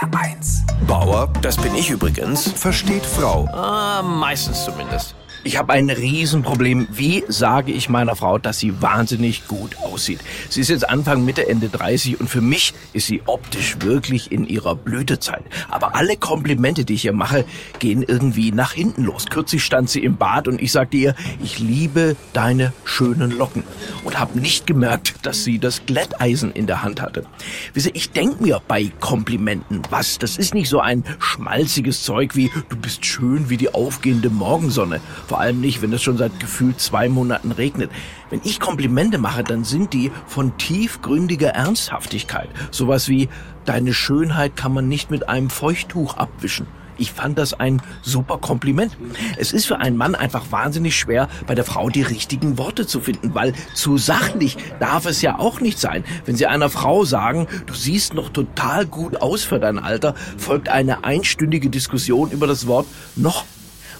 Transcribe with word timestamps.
HR1. 0.00 0.62
Bauer, 0.86 1.30
das 1.42 1.56
bin 1.58 1.74
ich 1.74 1.90
übrigens. 1.90 2.50
Versteht 2.52 3.04
Frau. 3.04 3.46
Ah, 3.52 4.02
meistens 4.02 4.64
zumindest. 4.64 5.14
Ich 5.42 5.56
habe 5.56 5.72
ein 5.72 5.88
Riesenproblem. 5.88 6.88
Wie 6.90 7.24
sage 7.28 7.72
ich 7.72 7.88
meiner 7.88 8.14
Frau, 8.14 8.36
dass 8.36 8.58
sie 8.58 8.82
wahnsinnig 8.82 9.48
gut 9.48 9.78
aussieht? 9.78 10.20
Sie 10.50 10.60
ist 10.60 10.68
jetzt 10.68 10.86
Anfang, 10.86 11.24
Mitte, 11.24 11.48
Ende 11.48 11.70
30 11.70 12.20
und 12.20 12.28
für 12.28 12.42
mich 12.42 12.74
ist 12.92 13.06
sie 13.06 13.22
optisch 13.24 13.78
wirklich 13.80 14.32
in 14.32 14.46
ihrer 14.46 14.74
Blütezeit. 14.74 15.42
Aber 15.70 15.96
alle 15.96 16.18
Komplimente, 16.18 16.84
die 16.84 16.92
ich 16.92 17.06
ihr 17.06 17.14
mache, 17.14 17.46
gehen 17.78 18.02
irgendwie 18.02 18.52
nach 18.52 18.72
hinten 18.72 19.04
los. 19.04 19.26
Kürzlich 19.30 19.64
stand 19.64 19.88
sie 19.88 20.04
im 20.04 20.18
Bad 20.18 20.46
und 20.46 20.60
ich 20.60 20.72
sagte 20.72 20.98
ihr, 20.98 21.14
ich 21.42 21.58
liebe 21.58 22.16
deine 22.34 22.74
schönen 22.84 23.30
Locken. 23.30 23.64
Und 24.04 24.18
habe 24.18 24.38
nicht 24.38 24.66
gemerkt, 24.66 25.14
dass 25.22 25.42
sie 25.42 25.58
das 25.58 25.86
Glätteisen 25.86 26.52
in 26.52 26.66
der 26.66 26.82
Hand 26.82 27.00
hatte. 27.00 27.24
Wisse, 27.72 27.90
ich 27.94 28.10
denk 28.10 28.42
mir 28.42 28.60
bei 28.68 28.92
Komplimenten 29.00 29.80
was. 29.88 30.18
Das 30.18 30.36
ist 30.36 30.52
nicht 30.52 30.68
so 30.68 30.80
ein 30.80 31.02
schmalziges 31.18 32.02
Zeug 32.02 32.36
wie, 32.36 32.50
du 32.68 32.76
bist 32.76 33.06
schön 33.06 33.48
wie 33.48 33.56
die 33.56 33.72
aufgehende 33.72 34.28
Morgensonne 34.28 35.00
vor 35.30 35.38
allem 35.38 35.60
nicht, 35.60 35.80
wenn 35.80 35.92
es 35.92 36.02
schon 36.02 36.18
seit 36.18 36.40
gefühlt 36.40 36.80
zwei 36.80 37.08
Monaten 37.08 37.52
regnet. 37.52 37.92
Wenn 38.30 38.40
ich 38.42 38.58
Komplimente 38.58 39.16
mache, 39.16 39.44
dann 39.44 39.62
sind 39.62 39.92
die 39.92 40.10
von 40.26 40.58
tiefgründiger 40.58 41.50
Ernsthaftigkeit. 41.50 42.48
Sowas 42.72 43.08
wie, 43.08 43.28
deine 43.64 43.94
Schönheit 43.94 44.56
kann 44.56 44.74
man 44.74 44.88
nicht 44.88 45.12
mit 45.12 45.28
einem 45.28 45.48
Feuchttuch 45.48 46.16
abwischen. 46.16 46.66
Ich 46.98 47.12
fand 47.12 47.38
das 47.38 47.54
ein 47.54 47.80
super 48.02 48.38
Kompliment. 48.38 48.96
Es 49.36 49.52
ist 49.52 49.66
für 49.66 49.78
einen 49.78 49.96
Mann 49.96 50.16
einfach 50.16 50.50
wahnsinnig 50.50 50.96
schwer, 50.96 51.28
bei 51.46 51.54
der 51.54 51.64
Frau 51.64 51.90
die 51.90 52.02
richtigen 52.02 52.58
Worte 52.58 52.84
zu 52.88 52.98
finden, 52.98 53.32
weil 53.32 53.52
zu 53.72 53.98
sachlich 53.98 54.56
darf 54.80 55.06
es 55.06 55.22
ja 55.22 55.38
auch 55.38 55.60
nicht 55.60 55.78
sein. 55.78 56.02
Wenn 56.24 56.34
Sie 56.34 56.48
einer 56.48 56.70
Frau 56.70 57.04
sagen, 57.04 57.46
du 57.66 57.74
siehst 57.74 58.14
noch 58.14 58.30
total 58.30 58.84
gut 58.84 59.22
aus 59.22 59.44
für 59.44 59.60
dein 59.60 59.78
Alter, 59.78 60.16
folgt 60.38 60.68
eine 60.68 61.04
einstündige 61.04 61.70
Diskussion 61.70 62.32
über 62.32 62.48
das 62.48 62.66
Wort 62.66 62.88
noch 63.14 63.44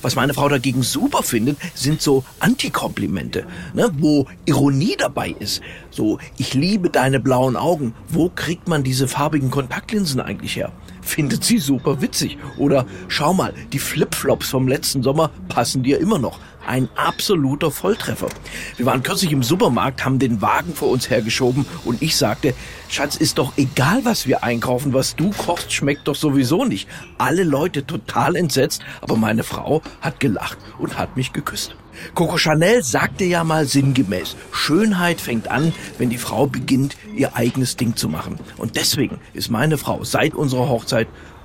was 0.02 0.16
meine 0.16 0.34
Frau 0.34 0.48
dagegen 0.48 0.82
super 0.82 1.22
findet, 1.22 1.58
sind 1.74 2.00
so 2.00 2.24
Antikomplimente, 2.38 3.46
ne, 3.74 3.90
wo 3.98 4.26
Ironie 4.46 4.96
dabei 4.98 5.34
ist. 5.38 5.60
So, 5.90 6.18
ich 6.36 6.54
liebe 6.54 6.90
deine 6.90 7.20
blauen 7.20 7.56
Augen. 7.56 7.94
Wo 8.08 8.28
kriegt 8.28 8.68
man 8.68 8.82
diese 8.82 9.08
farbigen 9.08 9.50
Kontaktlinsen 9.50 10.20
eigentlich 10.20 10.56
her? 10.56 10.72
Findet 11.02 11.44
sie 11.44 11.58
super 11.58 12.00
witzig. 12.00 12.38
Oder 12.56 12.86
schau 13.08 13.32
mal, 13.32 13.54
die 13.72 13.78
Flipflops 13.78 14.48
vom 14.48 14.68
letzten 14.68 15.02
Sommer 15.02 15.30
passen 15.48 15.82
dir 15.82 15.98
immer 15.98 16.18
noch. 16.18 16.38
Ein 16.70 16.88
absoluter 16.94 17.72
Volltreffer. 17.72 18.28
Wir 18.76 18.86
waren 18.86 19.02
kürzlich 19.02 19.32
im 19.32 19.42
Supermarkt, 19.42 20.04
haben 20.04 20.20
den 20.20 20.40
Wagen 20.40 20.72
vor 20.72 20.90
uns 20.90 21.10
hergeschoben 21.10 21.66
und 21.84 22.00
ich 22.00 22.14
sagte, 22.14 22.54
Schatz, 22.88 23.16
ist 23.16 23.38
doch 23.38 23.54
egal, 23.56 24.04
was 24.04 24.28
wir 24.28 24.44
einkaufen, 24.44 24.94
was 24.94 25.16
du 25.16 25.30
kochst, 25.30 25.72
schmeckt 25.72 26.06
doch 26.06 26.14
sowieso 26.14 26.64
nicht. 26.64 26.88
Alle 27.18 27.42
Leute 27.42 27.86
total 27.86 28.36
entsetzt, 28.36 28.82
aber 29.00 29.16
meine 29.16 29.42
Frau 29.42 29.82
hat 30.00 30.20
gelacht 30.20 30.58
und 30.78 30.96
hat 30.96 31.16
mich 31.16 31.32
geküsst. 31.32 31.74
Coco 32.14 32.38
Chanel 32.38 32.84
sagte 32.84 33.24
ja 33.24 33.42
mal 33.42 33.66
sinngemäß, 33.66 34.36
Schönheit 34.52 35.20
fängt 35.20 35.48
an, 35.48 35.72
wenn 35.98 36.08
die 36.08 36.18
Frau 36.18 36.46
beginnt, 36.46 36.96
ihr 37.16 37.34
eigenes 37.34 37.74
Ding 37.74 37.96
zu 37.96 38.08
machen. 38.08 38.38
Und 38.58 38.76
deswegen 38.76 39.18
ist 39.32 39.50
meine 39.50 39.76
Frau 39.76 40.04
seit 40.04 40.34
unserer 40.34 40.68
Hochzeit 40.68 41.08